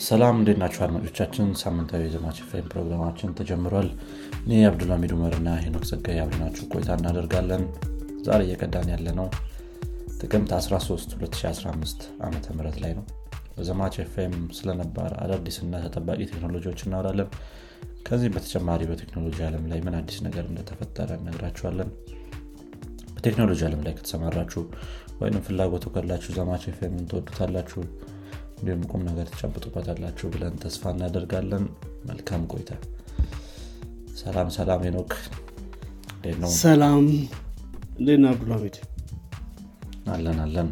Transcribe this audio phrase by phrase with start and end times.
[0.00, 1.46] ሰላም እንዴት ናችሁ አድማጮቻችን?
[1.62, 3.88] ሳምንታዊ የዘማች ፌም ፕሮግራማችን ተጀምሯል።
[4.42, 7.62] እኔ አብዱልሚድ ኡመርና ሄኖክ ጸጋይ አብረናችሁ ቆይታ እናደርጋለን።
[8.26, 9.26] ዛሬ እየቀዳን ያለ ነው
[10.20, 13.04] ጥቅምት 13 2015 ዓ ም ላይ ነው።
[13.56, 17.28] በዘማች ኤፍኤም ስለነባር አዳዲስና ተጠባቂ ቴክኖሎጂዎች እናወራለን።
[18.06, 21.90] ከዚህም በተጨማሪ በቴክኖሎጂ ዓለም ላይ ምን አዲስ ነገር እንደተፈጠረ እነግራችኋለን።
[23.14, 24.62] በቴክኖሎጂ ዓለም ላይ ከተሰማራችሁ
[25.20, 27.80] ወይም ፍላጎቱ ካላችሁ ዘማች ኤፍኤምን ትወዱታላችሁ
[28.60, 31.64] እንዲሁም ቁም ነገር ትጨብጡበታላችሁ ብለን ተስፋ እናደርጋለን።
[32.08, 32.70] መልካም ቆይታ።
[34.18, 35.12] ሰላም ሰላም ሄኖክ።
[36.58, 37.04] ሰላም።
[37.98, 38.76] እንዴት ነው አብዱልሚድ
[40.12, 40.68] አለን አለን።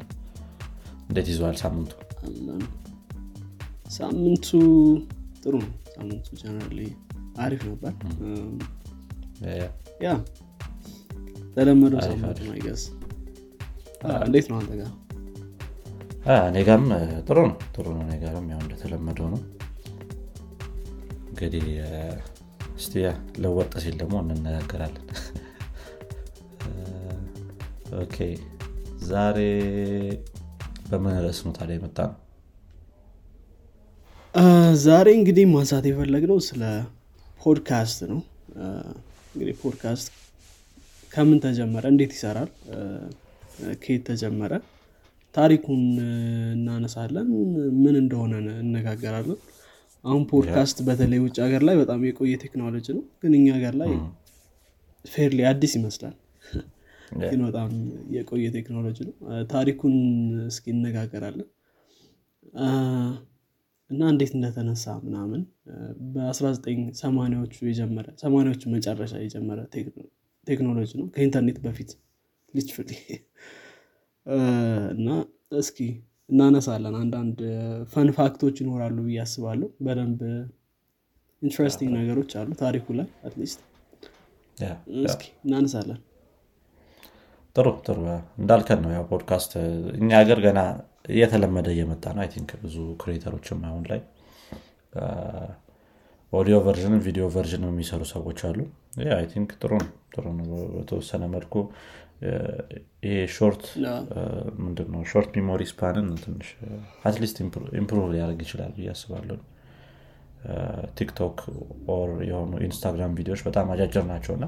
[1.08, 1.92] እንዴት ይዘዋል ሳምንቱ?
[3.90, 4.48] ሳምንቱ
[5.42, 6.80] ጥሩ ነው። ሳምንቱ ጀነራሊ
[7.44, 7.92] አሪፍ ነበር።
[10.04, 10.10] ያ
[11.56, 12.82] ተለመደው ሳምንቱ ነው I guess
[14.26, 14.90] እንዴት ነው አንተ ጋር
[16.26, 19.40] አ፣ እኔ ጋርም እ፣ ጥሩ ነው። ጥሩ ነው። እኔ ጋርም ያው እንደተለመደው ነው።
[21.30, 21.66] እንግዲህ
[22.78, 22.94] እስቲ
[23.42, 25.04] ለወጥ ሲል ደግሞ እንነጋገራለን።
[28.00, 28.16] Okay።
[29.08, 29.38] ዛሬ
[30.90, 32.16] በምን ርዕስ ነው ታዲያ የመጣ ነው
[34.82, 36.62] ዛሬ እንግዲህ ማንሳት የፈለግነው ስለ
[37.40, 38.20] ፖድካስት ነው።
[39.30, 40.08] እንግዲህ ፖድካስት
[41.12, 41.84] ከምን ተጀመረ?
[41.92, 42.50] እንዴት ይሰራል?
[43.82, 44.52] ከየት ተጀመረ
[45.38, 45.82] ታሪኩን
[46.54, 47.28] እናነሳለን።
[47.78, 49.38] ምን እንደሆነ እነጋገራለን።
[50.04, 53.90] አሁን ፖድካስት በተለይ ውጭ ሀገር ላይ በጣም የቆየ ቴክኖሎጂ ነው። ግን እኛ ሀገር ላይ
[55.04, 56.16] fairly አዲስ ይመስላል።
[57.24, 57.70] ግን በጣም
[58.14, 59.14] የቆየ ቴክኖሎጂ ነው።
[59.50, 59.94] ታሪኩን
[60.48, 61.48] እስኪ እነጋገራለን።
[63.90, 65.76] እና እንዴት እንደተነሳ ምናምን። አ፣
[66.14, 70.10] በ1980ዎቹ የጀመረ ሰማኒያዎቹ መጨረሻ የጀመረ ቴክኖ-
[70.46, 71.90] ቴክኖሎጂ ነው። ከኢንተርኔት በፊት
[72.54, 72.90] literally
[74.92, 75.08] እና
[75.58, 75.78] እስኪ
[76.30, 77.38] እናነሳለን። አንዳንድ
[77.92, 80.20] fun fact ኦች ይኖራሉ ብዬ አስባለሁ። በደንብ
[81.42, 83.60] interesting ነገሮች አሉ ታሪኩ ላይ at least
[85.04, 86.00] እስኪ እናነሳለን።
[87.56, 87.98] ጥሩ ጥሩ።
[88.40, 89.52] እንዳልከን ነው ያው ፖድካስት
[89.98, 90.60] እኛ ሀገር ገና
[91.10, 94.00] እየተለመደ እየመጣ ነው። I think ብዙ creator ኦችም አሁን ላይ
[96.32, 98.58] audio version ም video version ም የሚሰሩ ሰዎች አሉ።
[99.32, 101.54] think ጥሩ ነው ጥሩ ነው። በተወሰነ መልኩ
[103.04, 103.90] ይሄ short ያ፣
[104.62, 106.48] ምንድን ነው short memory span ን ትንሽ
[107.08, 107.36] at least
[107.80, 109.38] improve ሊያደርግ ይችላል ብዬ አስባለሁ።
[110.98, 111.38] ቲክቶክ
[111.92, 114.46] or የሆኑ ኢንስታግራም ቪዲዮዎች በጣም አጫጭር ናቸው እና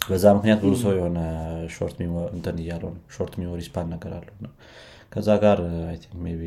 [0.00, 1.18] በዛ ምክንያት ብዙ ሰው የሆነ
[1.74, 1.98] short
[2.32, 4.48] እንትን እያለው ነው። short memory span ነገር አለው እና
[5.12, 6.44] ከዛ ጋር I think maybe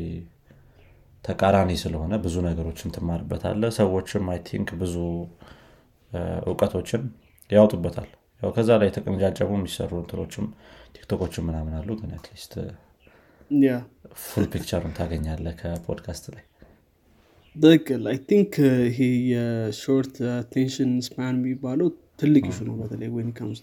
[1.24, 4.96] ተቃራኒ ስለሆነ ብዙ ነገሮችን ትማርበታለ ሰዎችም I think ብዙ
[6.46, 7.02] እውቀቶችን
[7.50, 8.10] ያወጡበታል
[8.42, 10.46] ያው ከዛ ላይ የተቀነጫጨቡ የሚሰሩ እንትኖችም
[10.96, 12.52] ቲክቶኮችም ምናምን አሉ። ግን at least
[14.24, 16.44] full picture ኡን ታገኛለ ከፖድካስት ላይ።
[17.56, 18.54] ትክክል I think
[18.86, 18.98] ይሄ
[19.30, 21.88] የ short attention span የሚባለው
[22.20, 23.62] ትልቅ issue ነው። በተለይ when comes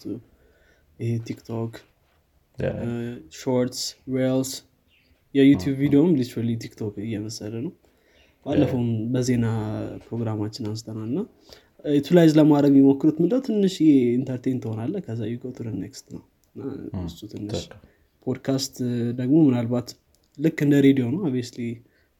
[1.00, 1.74] ይሄ ቲክቶክ
[3.38, 3.84] Shorts
[4.16, 4.52] Reels
[5.36, 7.72] የዩቲዩብ ቪዲዮም literally ቲክቶክ እየመሰለ ነው።
[8.46, 9.46] ባለፈውም በዜና
[10.04, 11.20] ፕሮግራማችን አንስተናል። እና
[11.86, 13.76] utilize ለማድረግ የሚሞክሩት ምንደ ትንሽ
[14.18, 16.22] entertain ትሆናለ ከዛ you go to your next ነው።
[17.04, 17.62] እሱ ትንሽ
[18.28, 18.76] ፖድካስት
[19.20, 19.88] ደግሞ ምናልባት
[20.38, 21.60] ልክ እንደ ሬዲዮ ነው። obviously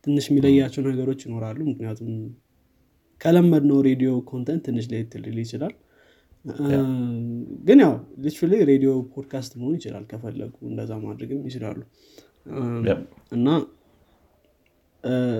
[0.06, 2.10] ትንሽ የሚለያቸው ነገሮች ይኖራሉ። ምክንያቱም
[3.22, 5.74] ከለመድነው ሬዲዮ content ትንሽ ለየት ሊል ይችላል።
[7.68, 7.94] ግን ያው
[8.24, 11.80] literally ሬዲዮ ፖድካስት መሆን ይችላል። ከፈለጉ እንደዛ ማድረግም ይችላሉ.
[13.38, 13.48] እና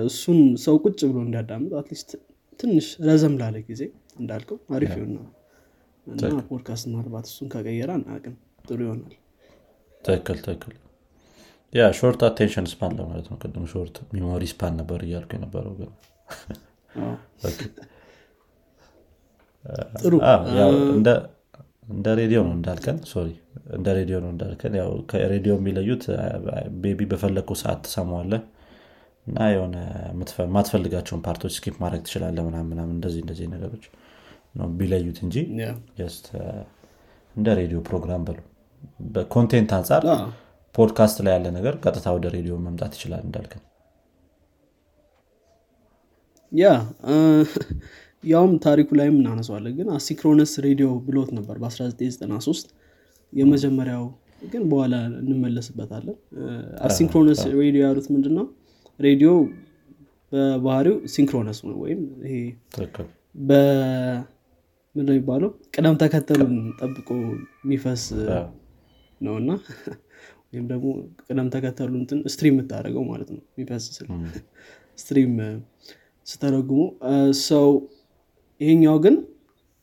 [0.08, 2.10] እሱን ሰው ቁጭ ብሎ እንዲያዳምጥ at least
[2.60, 3.82] ትንሽ ረዘም ላለ ጊዜ
[4.16, 5.26] እንዳልከው አሪፍ ይሆናል
[6.06, 8.34] እና ፖድካስት ምናልባት እሱን ከቀየረ አናቅም
[8.66, 9.14] ጥሩ ይሆናል።
[10.04, 10.74] ትክክል ትክክል።
[11.72, 15.90] ያ short attention span ለማለት ነው። ቅድም short memory span ነበር እያልኩ የነበረው ግን
[20.94, 21.22] እንደ-
[22.18, 23.28] ሬዲዮ ነው እንዳልከን sorry
[23.74, 26.04] እንደ ሬዲዮ ነው እንዳልከን። ያው ከሬዲዮ የሚለዩት
[26.84, 28.42] maybe በፈለግኩ ሰዓት ትሰማዋለህ
[29.26, 29.76] እና የሆነ
[30.44, 33.84] የማትፈልጋቸውን part ኦች skip ማድረግ ትችላለ ምናምን ምናምን እንደዚህ እንደዚህ ነገሮች
[34.54, 35.36] ነው የሚለዩት እንጂ
[35.98, 36.26] just
[37.36, 38.38] እንደ ሬዲዮ ፕሮግራም በሉ።
[39.14, 40.04] በ content አንጻር
[40.74, 43.62] ፖድካስት ላይ ያለ ነገር ቀጥታ ወደ ሬዲዮ መምጣት ይችላል እንዳልከን
[46.52, 46.66] ያ
[48.24, 52.68] ያውም ታሪኩ ላይም እናነሷለን ግን asynchronous radio ብሎት ነበር በ1993።
[53.32, 54.04] የመጀመሪያው
[54.52, 56.16] ግን በኋላ እንመለስበታለን።
[56.86, 58.46] asynchronous radio ያሉት ምንድን ነው
[59.00, 59.30] ሬዲዮ
[60.32, 62.34] በባህሪው synchronous ነው ወይም ይሄ
[64.94, 65.50] ነው የሚባለው?
[65.74, 67.08] ቅደም ተከተሉን ጠብቆ
[67.64, 68.02] የሚፈስ
[69.20, 69.50] ነው እና
[70.48, 70.88] ወይም ደግሞ
[71.24, 74.06] ቅደም ተከተሉ እንትን stream የምታደርገው ማለት ነው። የሚፈስ ስል
[74.98, 75.32] stream
[76.26, 77.66] ስተረጉመው
[78.60, 79.16] ይሄኛው ግን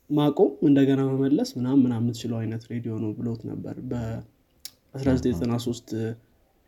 [0.10, 6.02] ማቆም እንደገና መመለስ ምናም ምናም የምትችለው አይነት ሬዲዮ ነው ብሎት ነበር በ1993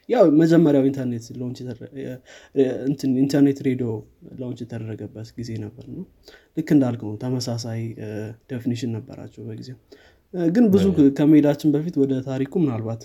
[0.10, 1.58] ያው መጀመሪያው internet launch
[3.24, 3.90] internet radio
[4.40, 6.04] launch የተደረገበት ጊዜ ነበር ነው።
[6.58, 7.82] ልክ እንዳልክ ነው ተመሳሳይ
[8.52, 9.78] definition ነበራቸው በጊዜው።
[10.50, 10.86] ግን ብዙ
[11.18, 13.02] ከመሄዳችን በፊት ወደ ታሪኩ ምናልባት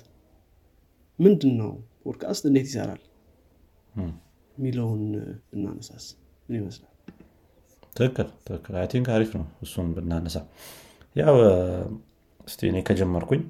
[1.18, 1.70] ምንድን ነው
[2.04, 3.00] ፖድካስት እንዴት ይሰራል?
[4.56, 5.02] የሚለውን
[5.50, 6.04] ብናነሳስ
[6.48, 6.92] ምን ይመስላል?
[7.96, 10.36] ትክክል ትክክል። አይ ቲንክ አሪፍ ነው እሱን ብናነሳ።
[11.16, 11.36] ያው
[12.48, 13.40] እስቲ እኔ ከጀመርኩኝ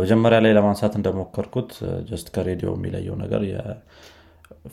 [0.00, 1.70] መጀመሪያ ላይ ለማንሳት እንደሞከርኩት
[2.08, 3.42] just ከሬዲዮ የሚለየው ነገር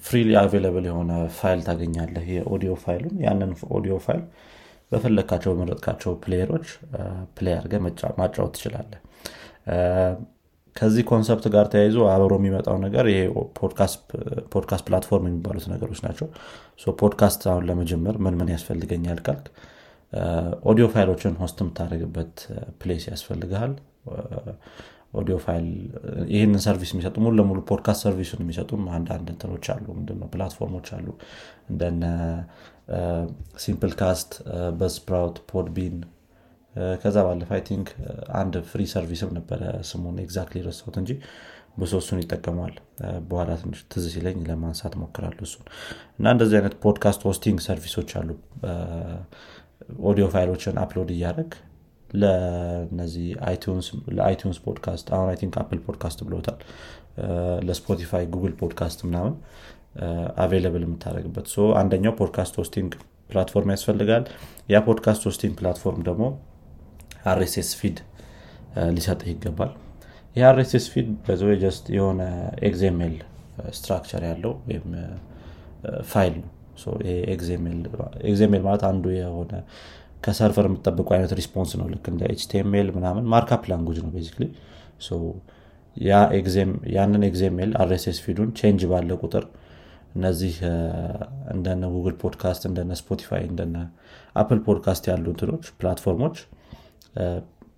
[0.04, 4.24] freely available የሆነ ፋይል ታገኛለህ። የ audio file ኡን ያንን audio file
[4.92, 6.68] በፈለግካቸው በመረጥካቸው player ኦች
[7.38, 7.74] play አድርገ
[8.20, 9.00] ማጫወት ትችላለህ።
[10.76, 13.22] ከዚህ concept ጋር ተያይዞ አብሮ የሚመጣው ነገር ይሄ
[14.52, 16.28] podcast platform የሚባሉት ነገሮች ናቸው።
[17.02, 19.48] ፖድካስት አሁን ለመጀመር ምን ምን ያስፈልገኛል ካልክ
[20.72, 22.36] audio file ኦችን host የምታደርግበት
[22.82, 23.74] place ያስፈልግሃል
[25.14, 25.68] audio file
[26.32, 30.28] ይህንን service የሚሰጡ ሙሉ ለሙሉ podcast service ኡን የሚሰጡም አንዳንድ እንትኖች አሉ። ምንድነው?
[30.34, 31.08] platform ኦች አሉ።
[31.72, 32.04] እንደነ
[33.64, 34.32] Simplecast
[34.80, 35.96] Buzzsprout Podbean
[37.02, 37.88] ከዛ ባለፈ I think
[38.40, 41.12] አንድ free service ም ነበረ ስሙን exactly ረሳሁት እንጂ
[41.80, 42.76] ብዙ ሰው ይጠቀመዋል
[43.30, 45.66] በኋላ ትንሽ ትዝ ሲለኝ ለማንሳት ሞክራሉ እሱን።
[46.20, 48.30] እና እንደዚህ አይነት podcast hosting service ኦች አሉ።
[50.08, 51.52] audio file ኦችን upload እያደረግ
[52.14, 53.28] ለነዚህ
[54.18, 56.60] ለ iTunes podcast አሁን I think Apple Podcast ብሎታል
[57.68, 59.34] ለ Spotify Google Podcast ምናምን
[60.38, 62.92] available የምታደረግበት አንደኛው podcast hosting
[63.30, 64.26] platform ያስፈልጋል።
[64.70, 66.26] ያ podcast hosting platform ደግሞ
[67.26, 67.98] RSS feed
[68.96, 69.72] ሊሰጥህ ይገባል።
[70.36, 71.42] ይህ RSS feed በዚ
[71.98, 72.22] የሆነ
[72.70, 73.16] XML
[73.78, 74.88] structure ያለው ወይም
[76.12, 76.52] ፋይል ነው።
[78.26, 79.52] XML ማለት አንዱ የሆነ
[80.24, 84.46] ከ server የምጠብቁ አይነት response ነው። ልክ እንደ HTML ምናምን markup language ነው basically።
[86.96, 89.46] ያንን XML RSS feed ኡን change ባለ ቁጥር
[90.16, 90.54] እነዚህ
[91.54, 93.78] እንደነ Google Podcast እንደነ Spotify እንደነ
[94.36, 96.38] Apple Podcast ያሉ እንትኖች platform ኦች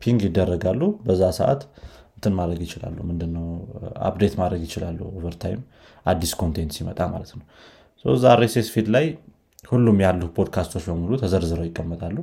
[0.01, 1.61] ping ይደረጋሉ። በዛ ሰዓት
[2.17, 3.45] እንትን ማድረግ ይችላሉ። ምንድነው?
[4.07, 5.61] update ማድረግ ይችላሉ overtime
[6.05, 7.45] አዲስ content ሲመጣ ማለት ነው።
[8.05, 9.05] እዛ RSS feed ላይ
[9.69, 12.17] ሁሉም ያሉ ፖድካስቶች በሙሉ ተዘርዝረው ይቀመጣሉ።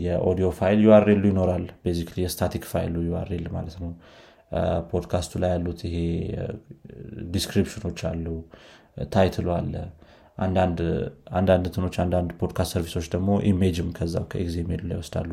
[0.00, 3.90] የ audio file URL ኡ ይኖራል። basically የ static file ኡ URL ማለት ነው።
[4.90, 5.96] ፖድካስቱ ላይ ያሉት ይሄ
[7.34, 8.26] description ኦች አሉ
[9.12, 9.74] title ኡ አለ።
[11.36, 15.30] አንዳንድ እንትኖች አንዳንድ podcast service ኦች ደግሞ image ም ከዛው ከ XML ላይ ይወስዳሉ።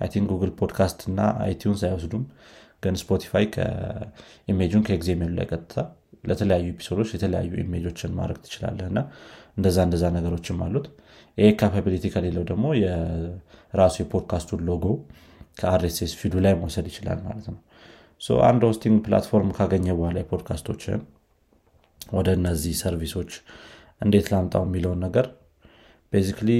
[0.00, 2.24] I think Google Podcast እና iTunes አይወስዱም።
[2.82, 3.44] ግን Spotify
[4.48, 5.76] image ኡን ከ XML ላይ ቀጥታ
[6.24, 9.00] ለተለያዩ episode ኦች የተለያዩ image ኦችን ማድረግ ትችላለህ እና
[9.56, 10.86] እንደዛ እንደዛ ነገሮችም አሉት።
[11.38, 14.86] ይሄ capability ከሌለው ደግሞ የራሱ የፖድካስቱን logo
[15.60, 17.60] ከ RSS feed ኡ ላይ መውሰድ ይችላል ማለት ነው።
[18.48, 21.00] አንድ hosting platform ካገኘ በኋላ የፖድካስቶችን
[22.12, 23.32] ወደ እነዚህ service ኦች
[24.00, 25.26] እንዴት ላምጣው የሚለውን ነገር
[26.12, 26.50] basically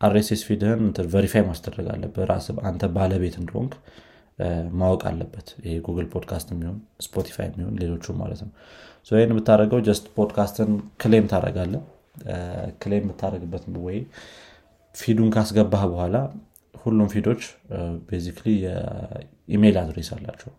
[0.00, 0.82] RSS feed ህን
[1.12, 1.86] verify ማስደረግ
[2.30, 3.74] ራስ አንተ ባለቤት እንደሆንክ
[4.78, 6.76] ማወቅ አለበት። ይሄ Google Podcast የሚሆን
[7.06, 8.50] Spotify የሚሆን ሌሎቹ ማለት ነው።
[9.10, 10.70] ይህን የምታደረገው just ፖድካስትን
[11.02, 11.74] claim ታደረጋለ
[12.82, 13.98] claim የምታደረግበት ወይ
[14.94, 16.16] feed ኡን ካስገባህ በኋላ
[16.74, 17.42] ሁሉም feed ኦች
[18.08, 20.52] basically የ email address አላቸው።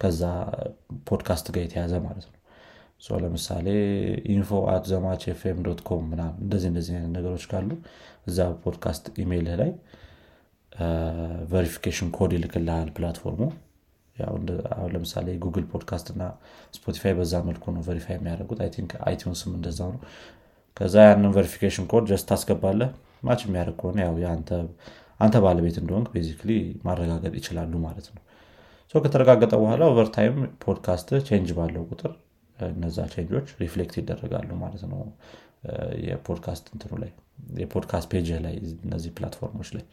[0.00, 0.22] ከዛ
[1.08, 2.40] ፖድካስት ጋር የተያዘ ማለት ነው።
[3.22, 3.66] ለምሳሌ
[4.34, 7.70] info at ዘማች FM dot com ምናምን እንደዚህ እንደዚህ አይነት ነገሮች ካሉ
[8.26, 9.70] እዛ podcast email ላይ
[11.52, 13.42] verification code ይልክልሃል platform ኡ
[14.94, 16.22] ለምሳሌ Google Podcast እና
[16.76, 20.00] Spotify በዛ መልኩ ነው verify የሚያደርጉት። think iTunes ም እንደዛው ነው።
[20.76, 22.90] ከዛ ያንን verification code just ታስገባለህ።
[23.22, 24.16] match የሚያደርግ ከሆነ ያው
[25.20, 26.50] አንተ ባለቤት እንደሆንክ basically
[26.86, 28.22] ማረጋገጥ ይችላሉ ማለት ነው።
[28.94, 32.12] ከተረጋገጠ በኋላ overtime ፖድካስት change ባለው ቁጥር
[32.58, 35.00] እነዛ change ኦች reflect ይደረጋሉ ማለት ነው።
[36.04, 37.10] የፖድካስት እንትኑ ላይ
[37.60, 38.54] የ podcast page ላይ
[38.84, 39.84] እነዚህ platform ኦች ላይ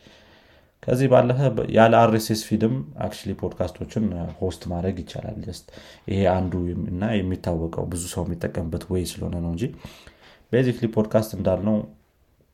[0.84, 1.40] ከዚህ ባለፈ
[1.76, 4.06] ያለ RSS feed ም አክ ፖድካስቶችን
[4.40, 5.40] host ማድረግ ይቻላል።
[6.10, 6.54] ይሄ አንዱ
[6.92, 9.66] እና የሚታወቀው ብዙ ሰው የሚጠቀምበት way ስለሆነ ነው እንጂ
[10.52, 11.78] basically ፖድካስት እንዳልነው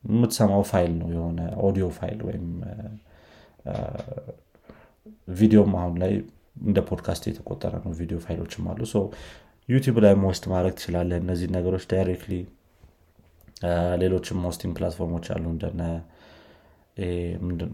[0.04, 2.44] የምትሰማው ፋይል ነው። የሆነ audio file ወይም
[5.32, 6.12] ቪዲዮም አሁን ላይ
[6.62, 8.80] እንደ ፖድካስት የተቆጠረ ነው። video file ኦችም አሉ።
[9.68, 12.34] YouTube ላይ host ማድረግ ትችላለ እነዚህ ነገሮች directly
[14.02, 15.82] ሌሎችም hosting platform ኦች አሉ። እንደነ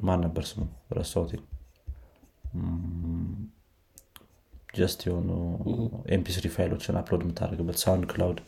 [0.06, 0.62] ማን ነበር ስሙ?
[0.96, 1.32] ረሳሁት
[4.76, 5.28] just የሆኑ
[6.16, 8.38] MP3 file ኦችን upload የምታደርግበት SoundCloud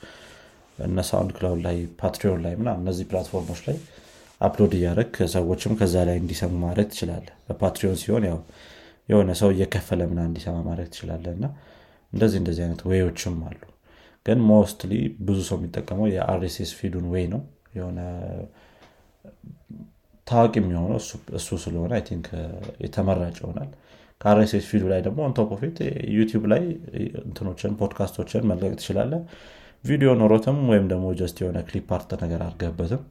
[0.79, 3.77] እነ SoundCloud ላይ Patreon ላይ ምና እነዚህ platform ኦች ላይ
[4.41, 8.39] upload እያደረግ ሰዎችም ከዛ ላይ እንዲሰሙ ማድረግ ትችላለ በ Patreon ሲሆን ያው
[9.09, 11.47] የሆነ ሰው እየከፈለ ምና እንዲሰማ ማድረግ ትችላለ እና
[12.13, 13.61] እንደዚህ እንደዚህ አይነት way ኦችም አሉ።
[14.27, 14.93] ግን mostly
[15.27, 17.43] ብዙ ሰው የሚጠቀመው የ RSS feed ኡን way ነው።
[17.75, 17.99] የሆነ
[20.27, 20.99] ታዋቂ የሚሆነው
[21.39, 22.27] እሱ ስለሆነ I think
[22.85, 23.71] የተመራጭ ይሆናል።
[24.21, 25.77] ከ RSS feed ኡ ላይ ደግሞ on top of it
[26.17, 26.63] YouTube ላይ
[27.23, 29.13] እንትኖችን ፖድካስቶችን መልቀቅ ትችላለ
[29.85, 33.03] ቪዲዮ ኖሮትም ወይም ደግሞ just የሆነ clip art ነገር አድርገበትም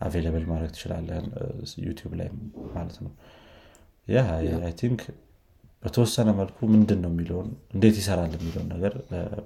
[0.00, 1.08] available ማድረግ ትችላለ
[1.86, 2.28] YouTube ላይ
[2.74, 3.12] ማለት ነው።
[4.08, 4.20] ያ
[4.60, 5.00] I think
[5.82, 8.94] በተወሰነ መልኩ ምንድን ነው የሚለውን እንዴት ይሰራል የሚለውን ነገር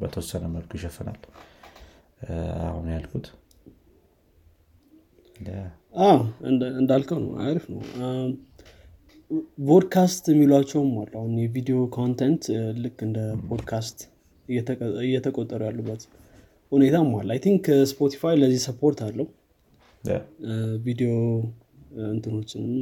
[0.01, 1.21] በተወሰነ መልኩ ይሸፍናል።
[2.69, 3.27] አሁን ያልኩት
[6.79, 7.81] እንዳልከው ነው። አሪፍ ነው።
[9.69, 12.45] ፖድካስት የሚሏቸውም አሉ። አሁን የ video content
[12.83, 13.99] ልክ እንደ ፖድካስት
[15.05, 16.03] እየተቆጠሩ ያሉበት
[16.73, 19.27] ሁኔታም አለ። I think Spotify ለዚህ support አለው።
[20.85, 21.11] ቪዲዮ
[22.09, 22.73] እንትኖችንም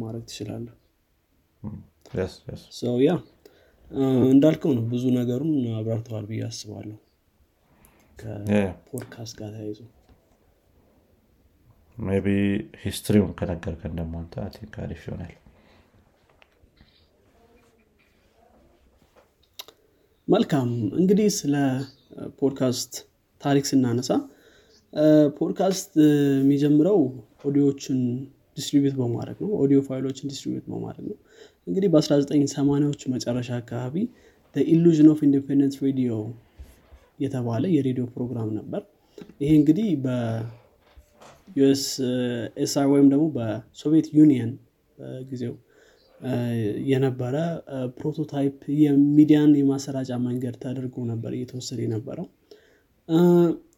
[0.00, 0.66] ማድረግ ትችላለ
[3.02, 3.12] ያ
[4.32, 6.98] እንዳልከው ነው። ብዙ ነገሩም አብራርተዋል ብዬ አስባለሁ።
[8.16, 9.80] ከፖድካስት ጋር ተያይዞ
[12.24, 12.28] ቢ
[12.82, 14.34] history ውን ከነገርከን ደግሞ አንተ
[14.82, 15.32] አሪፍ ይሆናል
[20.28, 20.68] መልካም.
[21.00, 21.54] እንግዲህ ስለ
[22.40, 22.92] ፖድካስት
[23.40, 24.10] ታሪክ ስናነሳ
[25.38, 25.92] ፖድካስት
[26.40, 26.98] የሚጀምረው
[27.44, 28.00] audio ችን
[28.56, 31.18] distribute በማድረግ ነው። audio file ኦችን distribute በማድረግ ነው።
[31.66, 33.96] እንግዲህ በ1980ዎቹ መጨረሻ አካባቢ
[34.56, 36.12] Illusion of Independence Radio
[37.20, 38.82] የተባለ የሬዲዮ ፕሮግራም ነበር።
[39.42, 39.88] ይሄ እንግዲህ
[41.52, 44.52] በዩኤስኤስአር ወይም ደግሞ በሶቪየት ዩኒየን
[45.30, 45.54] ጊዜው
[46.90, 47.36] የነበረ
[47.98, 52.26] prototype የሚዲያን የማሰራጫ መንገድ ተደርጎ ነበር እየተወሰደ የነበረው።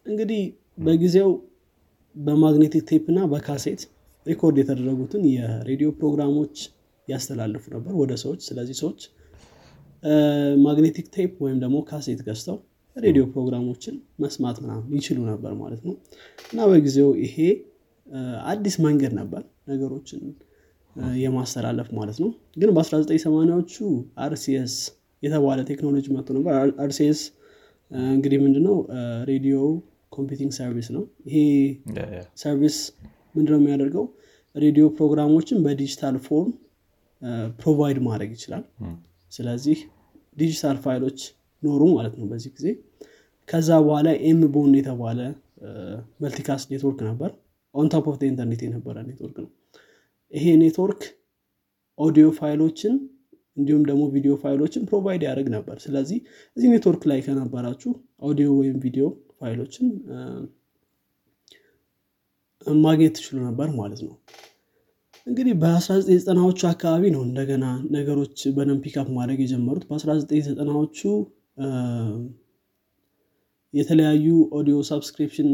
[0.07, 0.43] እንግዲህ
[0.85, 1.31] በጊዜው
[2.17, 3.81] በ magnetic tape እና በካሴት
[4.27, 6.57] record የተደረጉትን የሬዲዮ ፕሮግራሞች
[7.09, 9.01] ያስተላልፉ ነበር ወደ ሰዎች። ስለዚህ ሰዎች
[10.67, 12.59] magnetic tape ወይም ደግሞ ካሴት ገዝተው
[12.97, 15.95] ሬዲዮ ፕሮግራሞችን መስማት ምናምን ይችሉ ነበር ማለት ነው።
[16.51, 17.37] እና በጊዜው ይሄ
[18.51, 20.21] አዲስ መንገድ ነበር ነገሮችን
[21.23, 23.75] የማስተላለፍ ማለት ነው። ግን በ1980ዎቹ
[24.25, 24.75] RCS
[25.23, 26.53] የተባለ ቴክኖሎጂ መጥቶ ነበር።
[26.85, 27.21] RCS
[28.13, 28.77] እንግዲህ ምንድነው?
[29.31, 29.57] radio
[30.13, 31.37] computing service ነው። ይሄ
[32.43, 32.77] service
[33.37, 34.05] ምንድነው የሚያደርገው?
[34.55, 36.51] ሬዲዮ ፕሮግራሞችን በ digital form
[37.61, 38.65] provide ማድረግ ይችላል።
[39.33, 39.79] ስለዚህ
[40.37, 41.19] digital file ኦች
[41.65, 42.67] ኖሩ ማለት ነው በዚህ ጊዜ።
[43.49, 45.19] ከዛ በኋላ MBone የተባለ
[46.23, 47.31] multicast network ነበር።
[47.75, 49.51] on top of internet የነበረ ኔትወርክ ነው።
[50.33, 51.03] ይሄ network
[51.99, 52.95] audio file ኦችን
[53.57, 56.19] እንዲሁም ደግሞ video file ኦችን provide ያደርግ ነበር። ስለዚህ
[56.57, 57.91] እዚህ ኔትወርክ ላይ ከነበራችሁ
[58.23, 59.05] ኦዲዮ ወይም video
[59.41, 59.87] file ኦችን
[62.85, 64.15] ማግኘት ትችሉ ነበር ማለት ነው።
[65.27, 71.01] እንግዲህ በ1990ዎቹ አካባቢ ነው እንደገና ነገሮች በደንብ pick up ማድረግ የጀመሩት። በ1990ዎቹ
[73.75, 74.27] የተለያዩ
[74.59, 75.51] audio subscription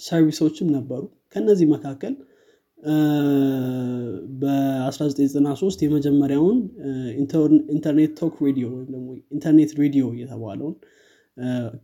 [0.00, 1.02] service ኦችም ነበሩ።
[1.34, 2.14] ከነዚህ መካከል
[4.42, 6.58] በ1993 የመጀመሪያውን
[7.74, 10.74] internet talk radio ወይም ደግሞ internet radio የተባለውን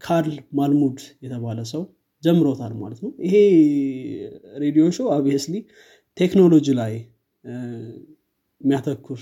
[0.04, 1.82] ካርል ማላሙድ የተባለ ሰው
[2.22, 3.34] ጀምሮታል ማለት ነው። ይሄ
[4.64, 5.54] radio show obviously
[6.16, 6.94] ቴክኖሎጂ ላይ
[8.60, 9.20] የሚያተኩር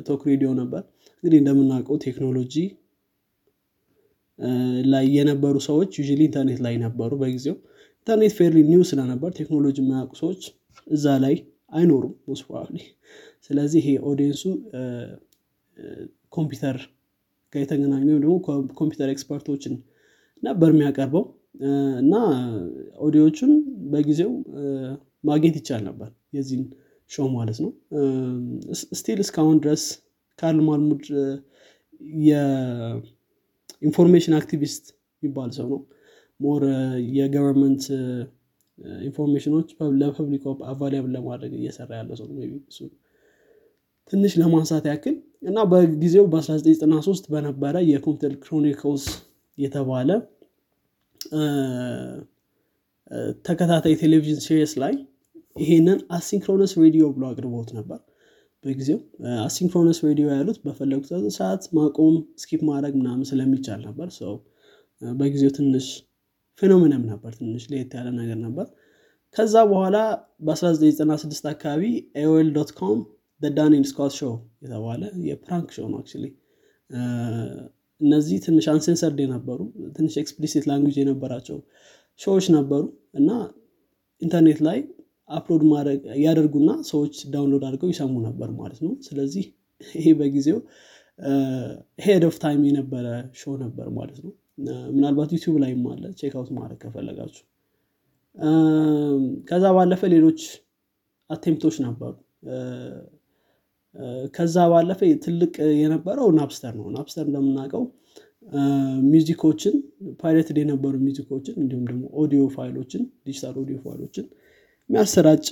[0.00, 0.82] talk radio ነበር።
[1.16, 2.54] እንግዲህ እንደምናውቀው ቴክኖሎጂ
[4.86, 7.56] ላይ የነበሩ ሰዎች ኢንተርኔት ላይ ነበሩ በጊዜው።
[7.98, 10.42] internet fairly new ስለነበር ቴክኖሎጂ የማያውቁ ሰዎች
[10.86, 11.34] እዛ ላይ
[11.72, 12.44] አይኖሩም mostly
[13.46, 14.42] ስለዚህ ይሄ audience ኡ
[16.32, 16.76] ኮምፒውተር
[17.52, 18.34] ጋር የተገናኙ ወይም ደግሞ
[18.78, 19.74] computer expert ኦችን
[20.42, 21.24] ነበር የሚያቀርበው።
[22.00, 22.14] እና
[22.98, 23.52] ኦዲዮቹን
[23.92, 24.32] በጊዜው
[25.24, 26.64] ማግኘት ይቻል ነበር የዚህን
[27.10, 27.70] show ማለት ነው።
[28.92, 29.82] still እስካሁን ድረስ
[30.38, 31.04] ካርል ማላሙድ
[32.26, 34.04] የ information
[34.38, 34.84] activist
[35.22, 35.80] የሚባል ሰው ነው።
[36.40, 36.62] more
[37.16, 37.84] የ government
[39.04, 39.68] information ኦች
[40.00, 42.26] ለ public available ለማድረግ እየሰራ ያለ ሰው
[42.64, 42.78] እሱ።
[44.12, 49.04] ትንሽ ለማንሳት ያክል እና በጊዜው በ1993 በነበረ የ Computer Chronicles
[49.58, 50.10] የተባለ
[53.46, 54.94] ተከታታይ ቴሌቪዥን series ላይ
[55.56, 58.00] ይሄንን asynchronous radio ብሎ አቅርቦት ነበር።
[58.64, 58.98] በጊዜው
[59.44, 64.32] asynchronous radio ያሉት በፈለጉት ሰዓት ማቆም skip ማድረግ ምናምን ስለሚቻል ነበር። ሰው
[65.02, 65.86] በጊዜው ትንሽ
[66.62, 68.66] phenomenon ም ነበር። ትንሽ ለየት ያለ ነገር ነበር።
[69.36, 69.96] ከዛ በኋላ
[70.46, 71.82] በ1996 አካባቢ
[72.20, 72.98] aol.com
[73.40, 74.32] ዳኒል ስኮት show
[74.62, 76.26] የተባለ የ prank show ነው actually
[78.00, 79.58] እነዚህ ትንሽ uncensored የነበሩ
[79.96, 81.58] ትንሽ explicit language የነበራቸው
[82.20, 82.82] show ዎች ነበሩ።
[83.14, 83.30] እና
[84.22, 84.78] ኢንተርኔት ላይ
[85.30, 89.44] upload ማድረግ ያደርጉና ሰዎች download አድርገው ይሰሙ ነበር ማለት ነው። ስለዚህ
[89.80, 90.58] ይሄ በጊዜው
[91.98, 93.06] ahead of time የነበረ
[93.40, 94.32] show ነበር ማለት ነው።
[94.94, 97.44] ምናልባት YouTube ላይም አለ check out ማድረግ ከፈለጋችሁ።
[99.48, 100.40] ከዛ ባለፈ ሌሎች
[101.30, 102.14] attempt ኦች ነበሩ።
[104.34, 107.84] ከዛ ባለፈ ትልቅ የነበረው Napster ነው። Napster እንደምናውቀው
[109.12, 109.74] music ኦችን
[110.20, 114.26] pirated የነበሩ music ኦችን እንዲሁም ደግሞ audio file ኦችን digital audio file ኦችን
[114.90, 115.46] የሚያሰራጭ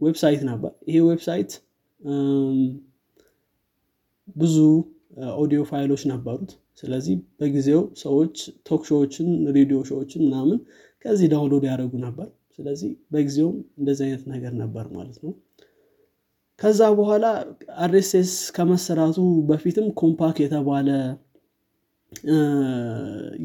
[0.00, 1.52] website ነበር። ይሄ website
[4.36, 4.56] ብዙ
[5.38, 6.50] audio file ኦች ነበሩት።
[6.80, 8.34] ስለዚህ በጊዜው ሰዎች
[8.68, 10.58] talk show ዎችን radio show ዎችን ምናምን
[11.04, 15.32] ከዚህ download ያደረጉ ነበር። ስለዚህ በጊዜውም እንደዚህ አይነት ነገር ነበር ማለት ነው።
[16.60, 17.26] ከዛ በኋላ
[17.84, 20.88] RSS ከመሰራቱ በፊትም Compaq የተባለ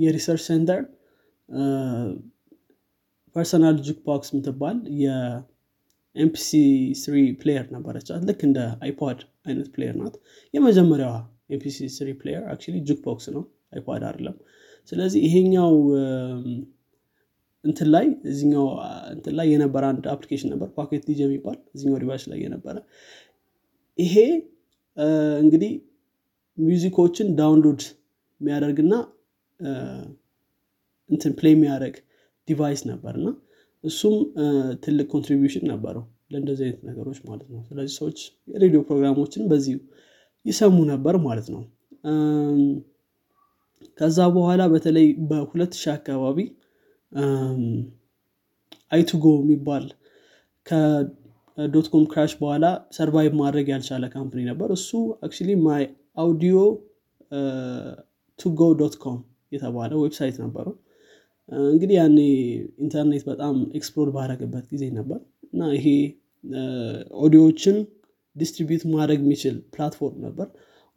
[0.01, 0.81] የ research
[3.35, 6.49] center Personal Jukebox ምትባል የ MP
[7.01, 10.15] 3 player ነበረቻት ልክ እንደ iPod አይነት player ናት።
[10.53, 11.15] የመጀመሪያዋ
[11.49, 14.35] MP3 player actually jukebox ነው። iPod አይደለም።
[14.91, 15.73] ስለዚህ ይሄኛው
[17.63, 18.65] እንትን ላይ እዚኛው
[19.13, 22.75] እንትን ላይ የነበረ አንድ application ነበር PocketDJ የሚባል እዚኛው device ላይ የነበረ።
[23.99, 24.15] ይሄ
[25.41, 25.71] እንግዲህ
[26.57, 27.81] music ኦችን download
[28.41, 28.93] የሚያደርግና
[31.09, 31.95] እንትን play የሚያደርግ
[32.47, 33.27] device ነበር እና
[33.83, 34.15] እሱም
[34.83, 39.75] ትልቅ contribution ነበረው ለእንደዚህ አይነት ነገሮች ማለት ነው። ስለዚህ ሰዎች የሬዲዮ ፕሮግራሞችን በዚህ
[40.45, 41.61] ይሰሙ ነበር ማለት ነው።
[43.97, 46.39] ከዛ በኋላ በተለይ በሁለት ሺህ አካባቢ
[48.91, 49.85] i2Go የሚባል
[50.65, 52.65] ከ dot-com crash በኋላ
[52.97, 54.89] survive ማድረግ ያልቻለ company ነበር። እሱ
[55.25, 56.57] actually MyAudio
[58.39, 59.17] 2Go.com
[59.51, 60.73] የተባለ website ነበረው
[61.49, 62.19] እንግዲህ ያኔ
[62.83, 65.19] ኢንተርኔት በጣም explode ባረገበት ጊዜ ነበር
[65.53, 65.87] እና ይሄ
[67.21, 67.77] audio ዎችን
[68.35, 70.47] distribute ማድረግ የሚችል platform ነበር።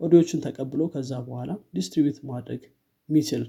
[0.00, 2.62] ኦዲዮችን ተቀብሎ ከዛ በኋላ distribute ማድረግ
[3.08, 3.42] የሚችል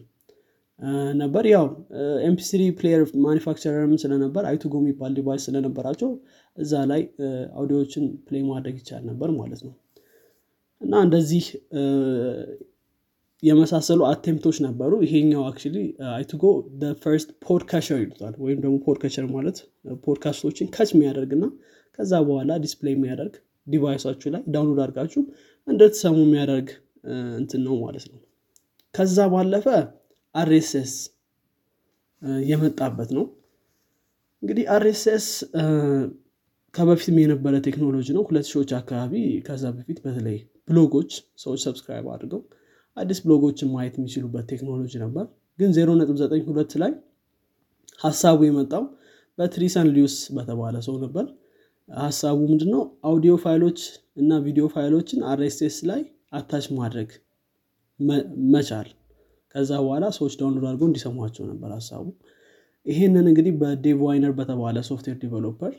[1.22, 1.66] ነበር። ያው
[2.28, 6.12] MP3 player manufacturer ም ስለነበር i2Go የሚባል device ስለነበራቸው
[6.58, 7.02] እዛ ላይ
[7.58, 9.74] audio ዎችን play ማድረግ ይቻል ነበር ማለት ነው።
[10.82, 11.46] እና እንደዚህ
[13.44, 15.76] የመሳሰሉ attempt ኦች ነበሩ። ይሄኛው actually
[16.14, 16.44] i2Go
[17.04, 19.58] first podcatcher ይሉታል ወይም ደግሞ podcatcher ማለት
[20.04, 21.46] podcast ኦችን catch የሚያደርግና
[22.00, 23.36] ከዛ በኋላ display የሚያደርግ
[23.68, 25.22] device ኣችሁ ላይ download አድርጋችሁ
[25.68, 26.70] እንደተሰሙ የሚያደርግ
[27.40, 28.20] እንትን ነው ማለት ነው።
[28.94, 29.66] ከዛ ባለፈ
[30.36, 30.94] RSS
[32.46, 33.26] የመጣበት ነው።
[34.44, 35.28] እንግዲህ RSS
[36.74, 39.14] ከበፊትም የነበረ ቴክኖሎጂ ነው። ሁለት ሺዎች አካባቢ
[39.48, 41.12] ከዛ በፊት በተለይ ብሎጎች
[41.44, 42.42] ሰዎች subscribe አድርገው
[43.00, 45.26] አዲስ ብሎጎችን ማየት የሚችሉበት ቴክኖሎጂ ነበር።
[45.60, 46.92] ግን 0.92 ላይ
[48.02, 48.84] ሀሳቡ የመጣው
[49.38, 51.26] በትሪስታን ሊዊስ በተባለ ሰው ነበር።
[51.90, 52.82] ሀሳቡ ምንድነው?
[53.10, 53.80] አውዲዮ ፋይሎች
[54.18, 56.02] እና ቪዲዮ ፋይሎችን RSS ላይ
[56.34, 57.10] attach ማድረግ
[58.54, 58.90] መቻል።
[59.56, 62.06] ከዛ በኋላ ሰዎች download አድርገው እንዲሰሟቸው ነበር ሀሳቡ።
[62.86, 65.74] ይሄንን እንግዲህ በዴቭ ዋይነር በተባለ software developer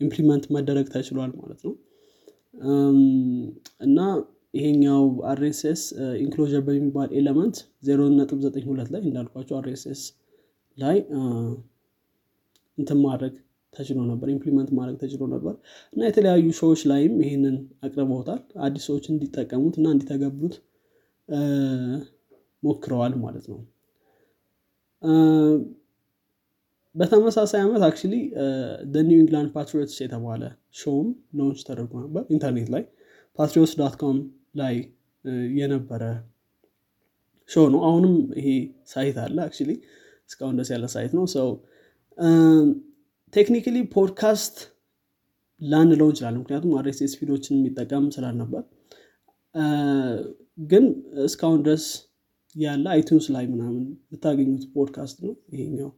[0.00, 1.74] implement መደረግ ተችሏል ማለት ነው።
[3.86, 3.98] እና
[4.54, 5.82] ይሄኛው RSS
[6.20, 7.56] enclosure በሚባል element
[7.88, 10.02] 0.92 ላይ እንዳልኳቸው RSS
[10.78, 10.96] ላይ
[12.78, 13.34] እንትን ማድረግ
[13.72, 15.54] ተችሎ ነበር implement ማድረግ ተችሎ ነበር።
[15.92, 20.56] እና የተለያዩ show ዎች ላይም ይህንን አቅርበውታል። አዲስ ሰዎች እንዲጠቀሙት እና እንዲተገብሩት
[22.62, 23.58] ሞክረዋል ማለት ነው።
[26.94, 28.14] በተመሳሳይ ዓመት actually
[29.08, 30.42] ኒው ኢንግላንድ ፓትሪዮትስ የተባለ
[30.80, 31.08] show ም
[31.38, 32.82] launch ተደርጎ ነበር ኢንተርኔት ላይ።
[33.38, 34.18] ፓትሪዮትስ dot com
[34.54, 34.74] ላይ
[35.56, 36.02] የነበረ
[37.48, 38.48] show ነው። አሁንም ይሄ
[38.92, 39.70] site አለ actually
[40.30, 41.48] እስካሁን ደስ ያለ site ነው። ሶ
[43.32, 44.56] technically ፖድካስት
[45.60, 48.62] ላንለው እንችላለን። ምክንያቱም RSS feed ኦችን የሚጠቀም ስላልነበር።
[50.64, 50.84] ግን
[51.24, 51.84] እስካሁን ድረስ
[52.56, 55.90] ያለ አይቱንስ ላይ ምናምን የምታገኙት ፖድካስት ነው። ይሄኛው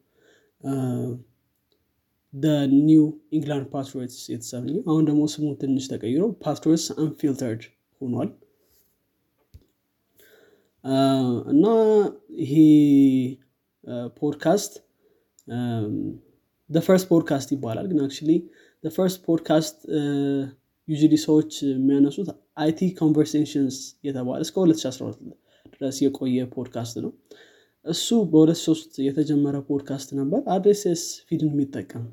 [2.86, 3.04] ኒው
[3.36, 7.62] ኢንግላንድ ፓትሪዮትስ የተሰኘ። አሁን ደግሞ ስሙ ትንሽ ተቀይሮ ፓትሪዮትስ Unfiltered
[8.00, 8.30] ሆኗል
[11.52, 11.64] እና
[12.42, 12.52] ይሄ
[14.20, 14.72] ፖድካስት
[16.70, 18.30] first podcast ይባላል። ግን actually
[18.84, 19.76] first podcast
[20.88, 25.22] usually ሰዎች የሚያነሱት አይቲ ኮንቨርሴሽንስ የተባለ እስከ 2012
[25.74, 27.12] ድረስ የቆየ ፖድካስት ነው።
[27.86, 32.04] እሱ በ2003 የተጀመረ ፖድካስት ነበር። RSS feed ን የሚጠቀም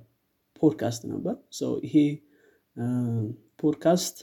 [0.62, 1.36] ፖድካስት ነበር።
[1.88, 1.96] ይሄ
[3.64, 4.16] ፖድካስት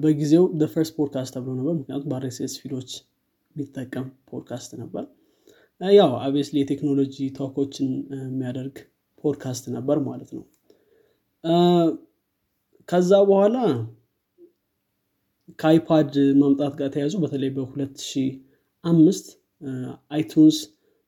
[0.00, 2.90] በጊዜው first podcast ተብሎ ነበር ምክንያቱም በ RSS feed ኦች
[3.56, 5.04] የሚጠቀም ፖድካስት ነበር።
[5.80, 7.88] ያው obviously የቴክኖሎጂ talk ኦችን
[8.20, 8.76] የሚያደርግ
[9.24, 10.44] ፖድካስት ነበር ማለት ነው።
[12.88, 13.56] ከዛ በኋላ
[15.58, 19.28] ከአይፓድ ማምጣት ጋር ተያዙ በተለይ በ2005
[20.14, 20.56] አይቱንስ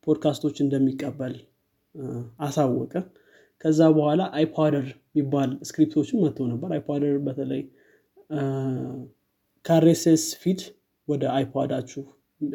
[0.07, 1.35] ፖድካስቶች እንደሚቀበል
[2.47, 2.93] አሳወቀ።
[3.65, 7.63] ከዛ በኋላ አይፓደር የሚባል ስክሪፕቶችን መጥቶ ነበር። አይፓደር በተለይ
[9.65, 10.61] ከሬሴስ ፊድ
[11.09, 12.03] ወደ አይፓዳችሁ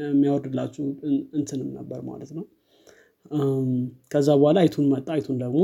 [0.09, 0.83] የሚያወርድላችሁ
[1.37, 2.45] እንትንም ነበር ማለት ነው።
[4.11, 5.59] ከዛ በኋላ አይቱንስ መጣ። አይቱንስ ደግሞ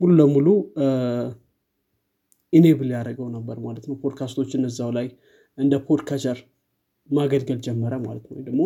[0.00, 0.48] ሙሉ ለሙሉ
[2.52, 5.06] enable ያደረገው ነበር ማለት ነው። ፖድካስቶችን እዛው ላይ
[5.58, 6.38] እንደ podcatcher
[7.08, 8.62] ማገልገል ጀመረ ማለት ነው። ደግሞ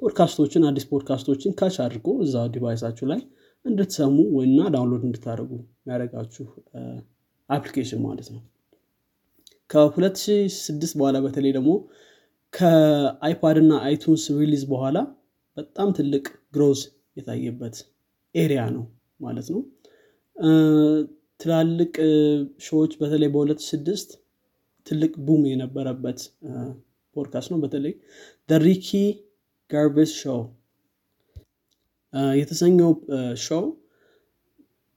[0.00, 3.20] ፖድካስቶችን አዲስ ፖድካስቶችን catch አድርጎ እዛ device ኣችሁ ላይ
[3.64, 6.46] እንድትሰሙ ወይና download እንድታደርጉ የሚያደረጋችሁ
[7.50, 8.42] application ማለት ነው
[9.70, 11.70] ከ2006 በኋላ በተለይ ደግሞ
[12.52, 14.98] ከአይፖድ እና አይቱንስ release በኋላ
[15.56, 16.80] በጣም ትልቅ growth
[17.16, 17.76] የታየበት
[18.34, 18.84] area ነው
[19.20, 19.60] ማለት ነው።
[21.40, 21.94] ትላልቅ
[22.60, 24.14] show ዎች በተለይ በ2006
[24.86, 26.20] ትልቅ boom የነበረበት
[27.16, 27.94] ፖድካስት ነው። በተለይ
[28.62, 28.90] ሪኪ
[29.70, 30.40] ጀርቬስ show
[32.40, 32.90] የተሰኘው
[33.46, 33.64] show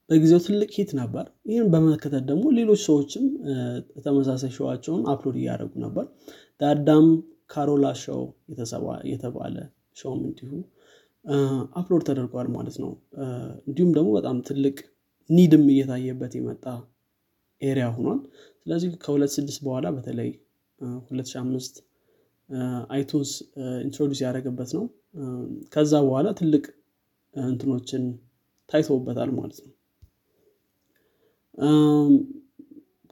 [0.10, 3.26] በጊዜው ትልቅ hit ነበር። ይህን በመከተል ደግሞ ሌሎች ሰዎችም
[4.06, 6.06] ተመሳሳይ show ኣቸውን upload እያደረጉ ነበር።
[6.62, 7.08] ዘ አዳም
[7.54, 8.22] ካሮላ show
[9.12, 9.56] የተባለ
[10.00, 10.50] show ም እንዲሁ
[11.80, 12.92] upload ተደርጓል ማለት ነው።
[13.68, 14.78] እንዲሁም ደግሞ በጣም ትልቅ
[15.30, 16.66] need ም እየታየበት የመጣ
[17.62, 18.20] area ሆኗል።
[18.62, 20.30] ስለዚህ ከ26 በኋላ በተለይ
[21.10, 21.82] 2005
[22.94, 23.32] አይቱንስ
[23.86, 24.86] introduce ያደረገበት ነው።
[25.74, 26.66] ከዛ በኋላ ትልቅ
[27.34, 28.04] እንትኖችን
[28.70, 29.74] ታይተውበታል ማለት ነው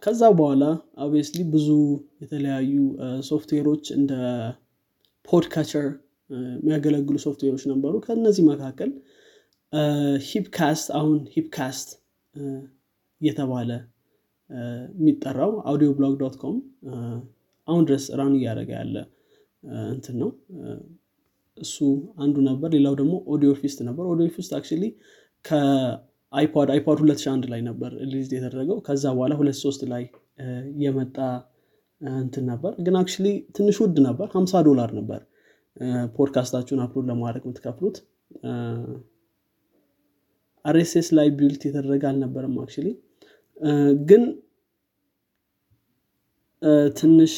[0.03, 0.63] ከዛ በኋላ
[1.05, 1.67] obviously ብዙ
[2.21, 2.73] የተለያዩ
[3.29, 4.11] ሶፍትዌሮች እንደ
[5.27, 5.87] podcatcher
[6.55, 8.89] የሚያገለግሉ ሶፍትዌሮች ነበሩ። ከእነዚህ መካከል
[10.27, 11.89] ሂፕካስት አሁን ሂፕካስት
[13.21, 13.69] እየተባለ
[14.95, 16.57] የሚጠራው audioblog dot com
[17.67, 18.97] አሁን ድረስ run እያደረገ ያለ
[19.93, 20.29] እንትን ነው።
[21.57, 21.75] እሱ
[22.23, 24.51] አንዱ ነበር። ሌላው ደግሞ ኦዲዮ ፊስት ነበር። ኦዲዮ ፊስት
[26.33, 30.03] ከአይፖድ አይፖድ 2001 ላይ ነበር release የተደረገው። ከዛ በኋላ 23 ላይ
[30.83, 31.17] የመጣ
[32.19, 33.09] እንትን ነበር። ግን አክ
[33.57, 35.21] ትንሽ ውድ ነበር። 50 ዶላር ነበር
[36.15, 37.97] ፖድካስታችሁን upload ለማድረግ የምትከፍሉት።
[40.65, 42.73] RSS ላይ built የተደረገ አልነበረም አክ
[44.07, 44.23] ግን
[46.97, 47.33] ትንሽ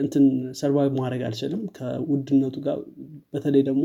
[0.00, 0.24] እንትን
[0.60, 2.78] survive ማድረግ አልችልም ከውድነቱ ጋር።
[3.34, 3.82] በተለይ ደግሞ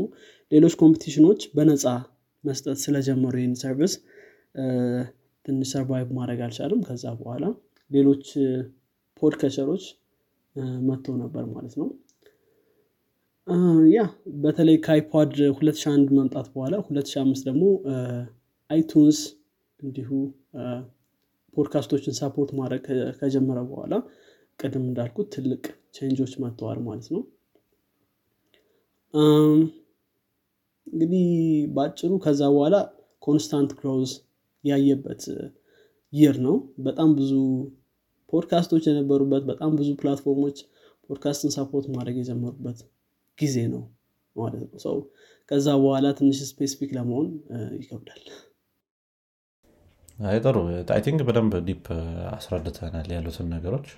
[0.52, 1.84] ሌሎች competition ኦች በነፃ
[2.46, 3.94] መስጠት ስለጀመሩ ይህን service
[5.44, 7.44] ትንሽ survive ማድረግ አልቻልም ከዛ በኋላ
[7.90, 8.26] ሌሎች
[9.22, 9.84] podcatcher ኦች
[10.88, 11.88] መጥተው ነበር ማለት ነው።
[13.92, 14.00] ያ
[14.44, 17.64] በተለይ ከአይፖድ 2001 መምጣት በኋላ 2005 ደግሞ
[18.70, 19.18] አይቱንስ
[19.80, 20.10] እንዲሁ
[21.56, 22.82] ፖድካስቶችን support ማድረግ
[23.20, 23.94] ከጀመረ በኋላ
[24.58, 25.62] ቅድም እንዳልኩት ትልቅ
[25.94, 27.22] change ኦች መጥተዋል ማለት ነው
[30.86, 31.24] እንግዲህ
[31.74, 32.76] በአጭሩ ከዛ በኋላ
[33.22, 34.10] constant growth
[34.64, 35.22] ያየበት
[36.12, 37.32] year ነው። በጣም ብዙ
[38.32, 40.58] ፖድካስቶች የነበሩበት በጣም ብዙ platform ኦች
[41.10, 42.78] ፖድካስትን support ማድረግ የጀመሩበት
[43.38, 43.82] ጊዜ ነው
[44.36, 44.96] ማለት ነው። so
[45.50, 47.28] ከዛ በኋላ ትንሽ specific ለመሆን
[47.78, 48.22] ይከብዳል።
[50.42, 50.56] ጥሩ።
[50.90, 51.86] I think በደንብ deep
[52.32, 53.88] አስረድተናል ያሉትን ነገሮች።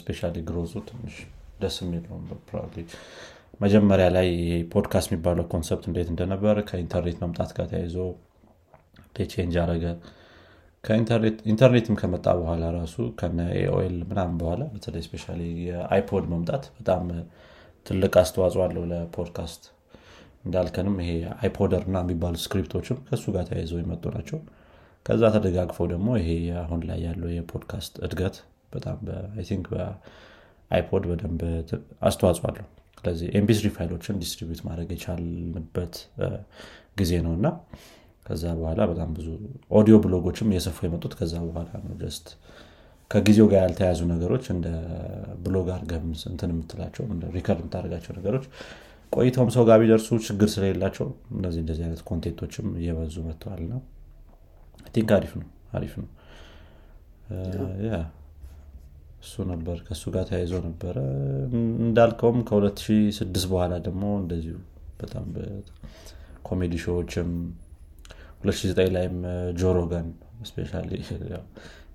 [0.00, 1.14] especially growth ኡ ትንሽ
[1.60, 2.18] ደስ የሚል ነው
[3.60, 4.28] መጀመሪያ ላይ
[4.72, 7.96] ፖድካስት የሚባለው concept እንዴት እንደነበር ከኢንተርኔት መምጣት ጋር ተያይዞ
[9.30, 9.84] change አረገ
[11.50, 15.24] ኢንተርኔትም ከመጣ በኋላ ራሱ ከነ ኤኦኤል ምናምን በኋላ በተለይ especially
[15.64, 17.02] የአይፖድ መምጣት በጣም
[17.86, 19.64] ትልቅ አስተዋጽኦ አለው ለፖድካስት።
[20.44, 24.38] እንዳልከንም ይሄ አይፖደር እና የሚባሉ script ኦችም ከእሱ ጋር ተያይዘው የመጡ ናቸው።
[25.06, 26.30] ከዛ ተደጋግፈው ደግሞ ይሄ
[26.62, 28.36] አሁን ላይ ያለው የፖድካስት እድገት
[28.72, 28.96] በጣም
[29.68, 31.42] በአይፖድ በደንብ
[32.08, 32.66] አስተዋጽኦ አለው
[32.98, 35.94] ስለዚህ MP3 file ኦችን distribute ማድረግ የቻልንበት
[37.00, 37.48] ጊዜ ነው እና
[38.26, 39.28] ከዛ በኋላ በጣም ብዙ
[39.78, 42.26] audio blog ኦችም እየሰፉ የመጡት ከዛ በኋላ ነው። just
[43.10, 44.66] ከጊዜው ጋር ያልተያዙ ነገሮች እንደ
[45.44, 47.04] ብሎግ አርገም እንትን የምትላቸው
[47.36, 48.44] record የምታደርጋቸው ነገሮች
[49.12, 51.06] ቆይተውም ሰው ጋር ቢደርሱ ችግር ስለሌላቸው
[51.36, 53.80] እነዚህ እንደዚህ አይነት content ኦችም እየበዙ መጥተዋል ነው
[54.94, 56.08] think አሪፍ ነው አሪፍ ነው
[59.22, 60.96] እሱ ነበር ከእሱ ጋር ተያይዞ ነበረ።
[61.84, 64.56] እንዳልከውም ከ2006 በኋላ ደግሞ እንደዚሁ
[65.00, 65.26] በጣም
[66.48, 67.30] comedy show ዎችም
[68.42, 69.16] 2009 ላይም
[69.60, 70.08] ጆ ሮገን
[70.48, 70.72] especially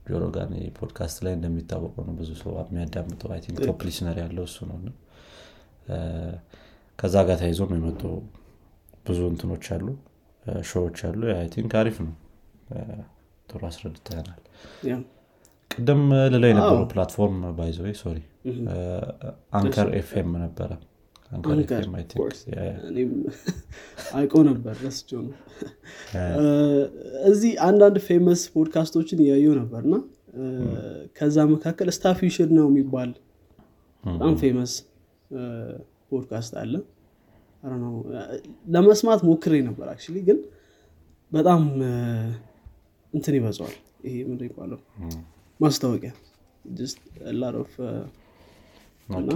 [0.07, 4.57] ጆ ሮገን ፖድካስት ላይ እንደሚታወቀው ነው ብዙ ሰው የሚያዳምጠው። I think top listener ያለው እሱ
[4.71, 4.77] ነው
[6.99, 8.01] ከዛ ጋር ተያይዞም የመጡ
[9.07, 9.87] ብዙ እንትኖች አሉ
[10.69, 11.21] show ዎች አሉ።
[11.53, 12.13] think አሪፍ ነው።
[13.47, 14.41] ጥሩ አስረድተናል
[15.73, 16.01] ቅድም
[16.33, 18.17] ልለው የነበረው platform by the way sorry
[19.57, 20.71] አንከር ኤፍኤም ነበረ።
[24.17, 25.35] አይቆ ነበር ረስቼው ነው።
[27.29, 29.95] እዚህ አንዳንድ famous ፖድካስቶችን እያየው ነበር እና
[31.17, 33.11] ከዛ መካከል Stuff You Should Know የሚባል
[34.03, 34.73] በጣም famous
[36.11, 36.73] ፖድካስት አለ።
[37.63, 37.91] I don't know፣
[38.67, 40.39] ለመስማት ሞክሬ ነበር actually ግን
[41.31, 41.61] በጣም
[43.13, 44.79] እንትን ይበዛዋል ይሄ ምንድን ይባለው
[45.59, 46.11] ማስታወቂያ
[47.81, 48.03] uh,
[49.13, 49.31] እና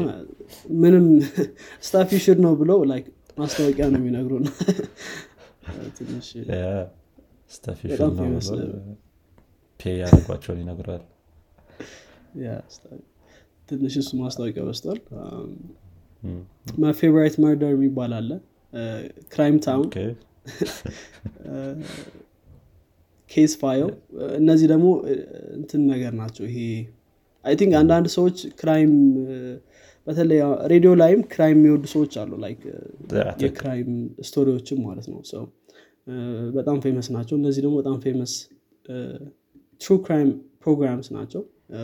[0.81, 1.05] ምንም
[1.87, 2.77] Stuff You Should Know ብለው
[3.39, 3.95] ማስታወቂያ ነው
[8.19, 8.47] famous
[9.79, 11.03] pay ያደርጓቸውን ይነግራል
[13.69, 14.99] ትንሽ እሱ ማስታወቂያ በስቷል
[16.99, 18.29] Favorite Murder የሚባል አለ።
[19.33, 19.89] Crimetown
[23.31, 23.89] Casefile
[24.37, 24.87] እነዚህ ደግሞ
[25.57, 26.59] እንትን ነገር ናቸው። ይሄ
[27.45, 28.93] I think አንዳንድ ሰዎች crime
[30.07, 30.39] በተለይ
[30.71, 32.61] ሬዲዮ ላይም crime የሚወዱ ሰዎች አሉ። like
[33.43, 33.89] የ crime
[34.27, 35.43] story ዎችም ማለት ነው። ሰው
[36.55, 38.33] በጣም famous ናቸው። እነዚህ ደግሞ በጣም famous
[39.81, 40.29] true crime
[40.61, 41.79] programs ናቸው። እ፣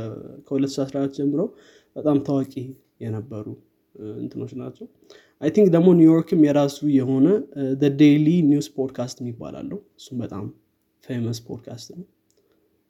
[0.47, 1.47] ከ2014 ጀምረው
[1.95, 2.53] በጣም ታዋቂ
[3.01, 3.45] የነበሩ
[4.17, 4.85] እንትኖች ናቸው።
[5.41, 7.27] I think ደግሞ ኒውዮርክም የራሱ የሆነ
[7.99, 10.45] daily news ፖድካስት የሚባል አለው። እሱም በጣም
[11.03, 12.05] famous ፖድካስት ነው።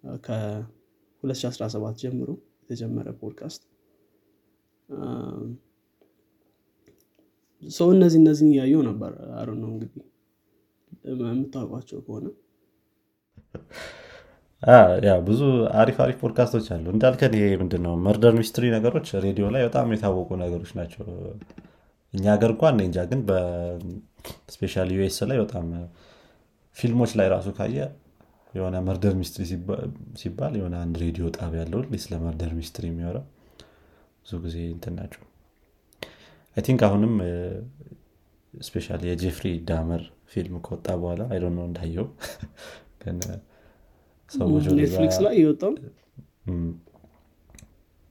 [0.04, 2.30] እ፣ ከ2017 ጀምሮ
[2.64, 3.62] የተጀመረ ፖድካስት
[7.64, 10.02] ሰው እነዚህ እነዚህን እያየው ነበር። አሮ ነው እንግዲህ
[11.26, 12.26] የምታውቋቸው ከሆነ።
[15.28, 15.42] ብዙ
[15.78, 20.72] አሪፍ አሪፍ ፖድካስቶች አሉ። እንዳልከን ይሄ ምንድነው murder mystery ነገሮች ሬዲዮ ላይ በጣም የታወቁ ነገሮች
[20.78, 21.04] ናቸው።
[22.14, 25.66] እኛ ሀገር እንኳን እንጃ ግን በ especially US ላይ በጣም
[26.78, 27.78] ፊልሞች ላይ ራሱ ካየ
[28.54, 29.44] የሆነ murder mystery
[30.20, 33.20] ሲባል የሆነ አንድ ሬዲዮ ጣቢያ ያለው ስለ murder mystery የሚወራ
[34.26, 35.24] ብዙ ጊዜ እንትን ናቸው።
[36.58, 37.14] I think አሁንም
[38.54, 42.08] especially የጄፍሪ ዳመር ፊልም ከወጣ በኋላ አይ ነው እንዳየው
[43.02, 43.18] ግን
[44.32, 45.74] ሰዎች ወደዛ- ኔትፍሊክስ ላይ የወጣው?
[46.50, 46.68] እም፣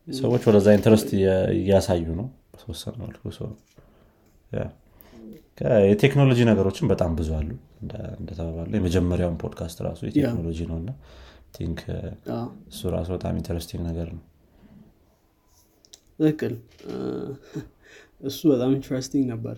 [0.09, 1.11] ሰዎች ወደዛ interest
[1.57, 3.23] እያሳዩ ነው በተወሰነ መልኩ
[5.87, 7.51] የቴክኖሎጂ ነገሮችን በጣም ብዙ አሉ።
[7.83, 10.91] እንደ- እንደተባባለ የመጀመሪያውን ፖድካስት ራሱ የቴክኖሎጂ ነው እና
[11.57, 11.81] think
[12.71, 14.23] እሱ ራሱ በጣም interesting ነገር ነው።
[16.19, 16.55] ትክክል።
[18.23, 19.57] እሱ በጣም interesting ነበር።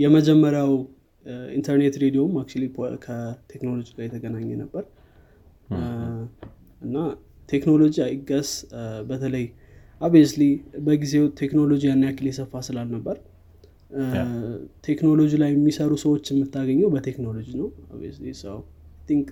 [0.00, 0.72] የመጀመሪያው
[1.56, 2.66] ኢንተርኔት ሬዲዮም actually
[3.04, 4.84] ከቴክኖሎጂ ጋር የተገናኘ ነበር።
[6.82, 6.96] እና
[7.48, 8.50] ቴክኖሎጂ I guess
[9.08, 9.44] በተለይ
[10.00, 10.42] obviously
[10.84, 13.16] በጊዜው ቴክኖሎጂ ያን ያክል የሰፋ ስላልነበር
[14.84, 17.68] ቴክኖሎጂ ላይ የሚሰሩ ሰዎች የምታገኘው በቴክኖሎጂ ነው።
[18.42, 18.58] ሰው
[19.08, 19.28] think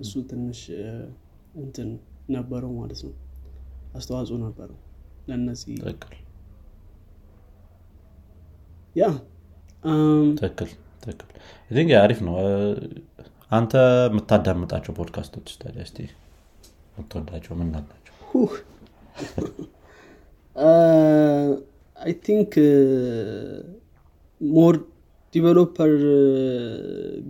[0.00, 0.60] እሱ ትንሽ
[1.56, 1.88] እንትን
[2.30, 3.14] ነበረው ማለት ነው።
[3.94, 4.78] አስተዋጽኦ ነበረው
[5.28, 5.74] ለእነዚህ
[8.96, 9.04] ያ
[10.40, 10.70] ትክክል
[11.02, 11.30] ትክክል።
[12.02, 12.34] አሪፍ ነው።
[13.50, 13.72] አንተ
[14.08, 15.98] የምታዳምጣቸው ፖድካስቶች ታዲያ እስኪ
[16.94, 18.14] የምትወዳቸው ምን ናቸው
[21.96, 22.52] I think
[24.40, 24.74] more
[25.34, 25.92] developer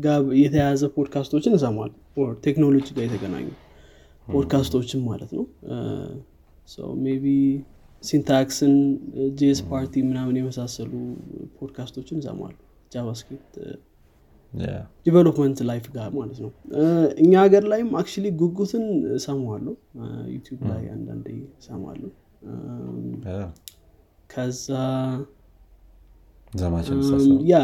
[0.04, 1.92] ጋር የተያያዘ ፖድካስቶችን እሰማል
[2.44, 3.46] ቴክኖሎጂ ጋር የተገናኙ
[4.26, 5.44] ፖድካስቶችን ማለት ነው።
[7.04, 7.24] maybe
[8.02, 8.74] ሲንታክስን
[9.38, 10.92] JS Party ምናምን የመሳሰሉ
[11.58, 12.54] ፖድካስቶችን እሰማሉ
[12.92, 13.54] JavaScript
[15.06, 16.50] development life ጋር ማለት ነው።
[17.22, 18.84] እኛ ሀገር ላይም actually ጉጉትን
[19.16, 19.74] እሰማዋለሁ።
[20.34, 21.26] ዩቲዩብ ላይ አንዳንዴ
[21.60, 22.10] እሰማለሁ።
[22.48, 23.40] እም፣ yeah፣
[24.30, 24.68] ከዛ
[27.46, 27.56] yeah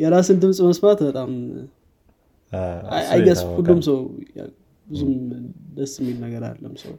[0.00, 1.30] የራስን ድምፅ መስማት በጣም
[3.10, 3.98] I guess ሁሉም ሰው
[4.86, 5.12] ብዙም
[5.76, 6.94] ደስ የሚል ነገር አለም ሰው።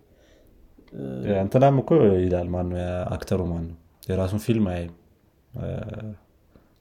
[1.42, 1.90] እንትናም እኮ
[2.24, 2.78] ይላል ማነው?
[3.16, 4.68] actorኡ ማን ነው የራሱን ፊልም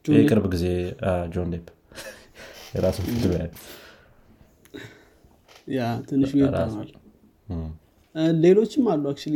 [0.05, 0.65] ጆን የቅርብ ጊዜ
[1.33, 1.67] ጆኒ ዴፕ
[2.75, 3.33] የራሱን ፊልም
[5.69, 6.31] ያ ትንሽ
[7.47, 7.65] እም፣
[8.39, 9.35] ሌሎችም አሉ actually።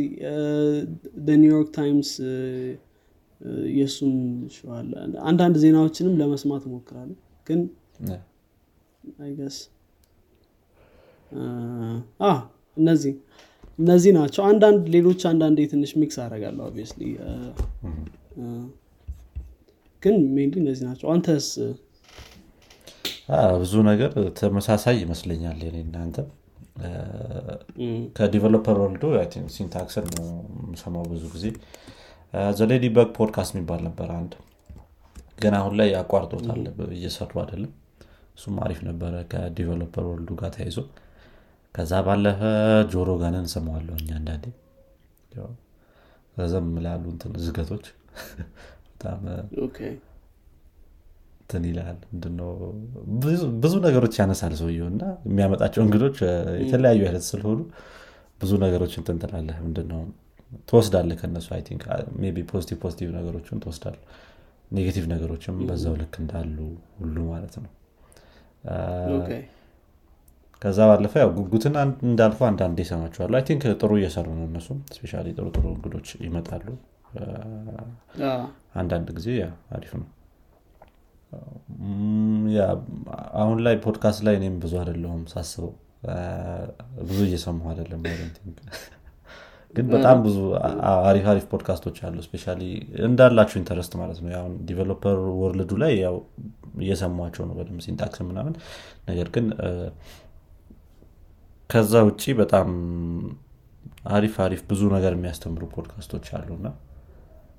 [1.40, 2.10] ኒውዮርክ ታይምስ
[3.76, 4.14] የእሱም
[4.54, 4.92] show አለ።
[5.24, 7.16] አንዳንድ ዜናዎችንም ለመስማት እሞክራለሁ።
[7.46, 7.60] ግን
[9.20, 9.58] I guess
[12.76, 13.14] እነዚህ
[13.78, 17.02] እነዚህ ናቸው። አንዳንድ ሌሎች አንዳንዴ ትንሽ mix አደርጋለሁ obviously
[20.02, 21.46] ግን mainly እነዚህ ናቸው። አንተስ?
[23.60, 26.16] ብዙ ነገር ተመሳሳይ ይመስለኛል እናንተ
[28.16, 29.04] ከ developer worldኡ
[29.54, 30.26] ሲንታክስን ነው
[30.60, 31.46] የምሰማው ብዙ ጊዜ።
[32.58, 34.32] The Ladybug Podcast የሚባል ነበር አንድ።
[35.40, 36.60] ግን አሁን ላይ አቋርጦታል
[36.94, 37.72] እየሰሩ አይደለም።
[38.36, 40.78] እሱም አሪፍ ነበረ ከ developer worldኡ ጋር ተያይዞ።
[41.74, 42.40] ከዛ ባለፈ
[42.92, 44.46] ጆ ሮጋንን እንሰማዋለሁ እኛ አንዳንዴ።
[46.36, 47.04] ረዘም ላሉ
[47.44, 47.86] ውይይቶች።
[48.92, 49.20] በጣም
[51.50, 52.50] እንትን ይላል። ምንድነው?
[53.22, 56.16] ብዙ- ነገሮች ያነሳል ሰውየው እና የሚያመጣቸው እንግዶች
[56.62, 57.58] የተለያዩ አይነት ስለሆኑ
[58.40, 60.02] ብዙ ነገሮች እንትን ትላለህ። ምንድነው?
[60.68, 61.82] ትወስዳለህ ከነሱ I think
[62.30, 64.02] be positive positive ነገሮችን ትወስዳለህ።
[64.70, 66.56] ኔጌቲቭ ነገሮችም በዛው ልክ እንዳሉ
[66.98, 67.70] ሁሉ ማለት ነው።
[70.62, 71.74] ከዛ ባለፈ ያው ጉጉትን
[72.06, 76.66] እንዳልፈው አንዳንዴ ይሰማቸዋሉ አይ ቲንክ ጥሩ እየሰሩ ነው እነሱም ስፔሻሊ ጥሩ ጥሩ እንግዶች ይመጣሉ።
[78.80, 79.28] አንዳንድ ጊዜ
[79.76, 80.08] አሪፍ ነው
[83.40, 85.72] አሁን ላይ ፖድካስት ላይ እኔም ብዙ አይደለሁም ሳስበው።
[87.08, 88.00] ብዙ እየሰማሁ አይደለም
[89.74, 90.36] ግን በጣም ብዙ
[91.04, 92.62] አሪፍ አሪፍ ፖድካስቶች አሉ። especially
[93.06, 96.16] እንዳላችሁ interest ማለት ነው። ያሁን developer worldኡ ላይ ያው
[96.80, 98.54] እየሰሟቸው ነው በደንብ ሲንታክስ ምናምን።
[99.08, 99.46] ነገር ግን
[101.70, 102.68] ከዛ ውጭ በጣም
[104.10, 106.68] አሪፍ አሪፍ ብዙ ነገር የሚያስተምሩ ፖድካስቶች አሉ እና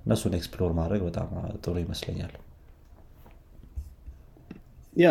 [0.05, 1.27] እነሱን explore ማድረግ በጣም
[1.63, 2.33] ጥሩ ይመስለኛል
[4.95, 5.09] Yeah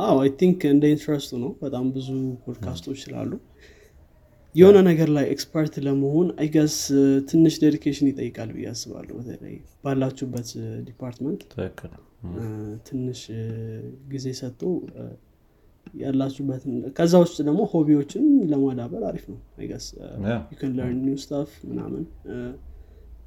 [0.00, 2.08] አዎ I think እንደ interestኡ ነው። በጣም ብዙ
[2.44, 3.30] ፖድካስቶች ስላሉ
[4.54, 6.76] የሆነ ነገር ላይ expert ለመሆን I guess
[7.30, 9.54] ትንሽ dedication ይጠይቃል ብዬ አስባለሁ። በተለይ
[9.84, 10.50] ባላችሁበት
[10.86, 11.42] department
[12.86, 13.20] ትንሽ
[14.12, 14.62] ጊዜ ሰጥቶ
[16.00, 19.86] ያላችሁበትን ከዛ ውስጥ ደግሞ hobby ዎችን ለማዳበር አሪፍ ነው። I guess
[20.72, 22.04] learn new stuff ምናምን።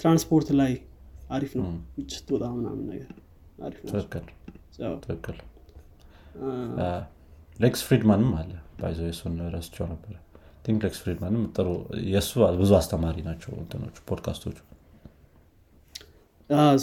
[0.01, 0.73] ትራንስፖርት ላይ
[1.29, 1.67] አሪፍ ነው።
[2.13, 3.11] ስትወጣ ምናምን ነገር
[3.61, 3.91] አሪፍ ነው
[5.03, 5.37] ትክክል።
[7.59, 10.13] ሌክስ ፍሪድማንም አለ። by the way እሱን ረስቸው ነበር።
[10.65, 11.67] think ሌክስ ፍሪድማንም ጥሩ
[12.09, 14.57] የእሱ ብዙ አስተማሪ ናቸው እንትኖቹ ፖድካስቶቹ።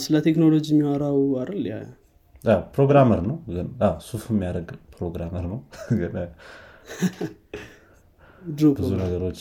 [0.01, 1.87] ስለ ቴክኖሎጂ የሚያወራው አይደል?
[2.73, 3.67] programmer ነው ግን
[4.05, 5.59] ሱፍ የሚያደርግ programmer ነው
[8.79, 9.39] ብዙ ነገሮች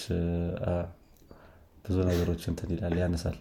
[1.84, 3.36] ብዙ ነገሮች እንትን ይላል ያነሳል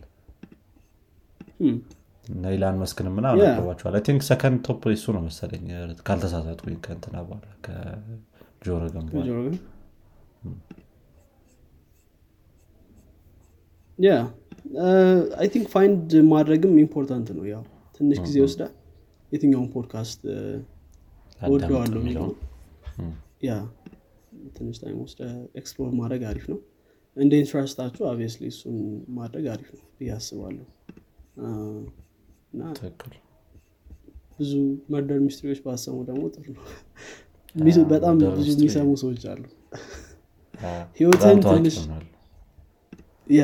[2.54, 3.50] ኢላን መስክን Yeah.
[3.50, 5.66] አቅርቧቸዋል። think second top እሱ ነው መሰለኝ።
[6.08, 9.56] ካልተሳሳትኩኝ ከእንትና በኋላ ከጆ ሮገን በኋላ። ጆ ሮገን
[14.00, 14.12] yeah
[15.40, 17.64] I think find ማድረግም important ነው። ያው
[18.00, 18.64] ትንሽ ጊዜ ወስዳ
[19.32, 20.22] የትኛውን ፖድካስት
[21.50, 22.28] ወደዋለሁ የሚለው?
[23.44, 23.52] Yeah
[24.58, 25.22] ትንሽ time ወስደ
[25.60, 26.60] explore ማድረግ አሪፍ ነው።
[27.18, 28.78] እንደ interest ኣችሁ obviously እሱን
[29.18, 30.66] ማድረግ አሪፍ ነው ብዬ አስባለሁ
[34.40, 34.52] ብዙ
[34.92, 36.64] murder mystery ዎች ባሰሙ ደግሞ ጥሩ ነው።
[37.92, 39.44] በጣም ብዙ የሚሰሙ ሰዎች አሉ።
[40.98, 41.78] ህይወትን ትንሽ
[43.30, 43.44] yeah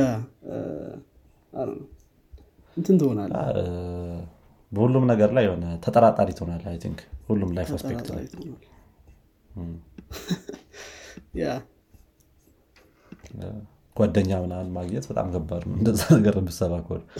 [2.77, 3.45] እንትን ትሆናል አ፣
[4.71, 8.25] በሁሉም ነገር ላይ የሆነ ተጠራጣሪ ትሆናል I think። ሁሉም life aspect ላይ
[13.95, 17.01] ጓደኛ ምናምን ማግኘት በጣም ከባድ ነው። እንደዛ ነገር ብሰባ ከሆነ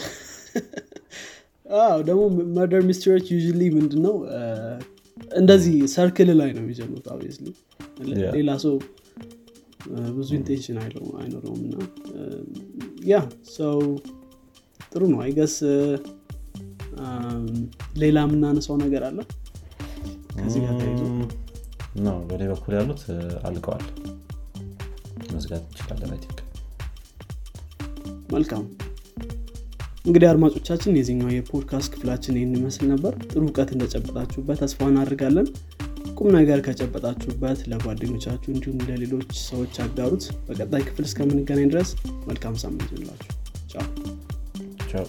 [2.08, 2.22] ደግሞ
[2.56, 4.16] murder mystery ዎች usually ምንድነው?
[5.32, 7.08] እንደዚህ circle ላይ ነው የሚጀምሩት
[8.14, 8.32] Yeah.
[8.36, 8.76] ሌላ ሰው
[10.16, 11.76] ብዙ intention አይኖረውም እና
[13.08, 13.20] ያ
[13.56, 13.78] ሰው
[14.92, 15.56] ጥሩ ነው I guess
[18.02, 19.20] ሌላ የምናነሳው ነገር አለ?
[20.36, 21.02] ከዚህ ጋር ተያይዞ?
[22.06, 23.04] ነው። በእኔ በኩል ያሉት
[23.48, 23.86] አልቀዋል።
[25.34, 26.14] መዝጋት እንችላለን
[28.34, 28.64] መልካም
[30.06, 35.48] እንግዲህ አድማጮቻችን የዚህኛው የፖድካስት ክፍላችን ይህን ይመስል ነበር። ጥሩ እውቀት እንደጨበጣችሁበት ተስፋ እናደርጋለን።
[36.18, 41.92] ቁም ነገር ከጨበጣችሁበት ለጓደኞቻችሁ እንዲሁም ለሌሎች ሰዎች አጋሩት በቀጣይ ክፍል እስከምንገናኝ ድረስ
[42.30, 43.30] መልካም ሳምንት ይላችሁ
[44.92, 45.06] ቻው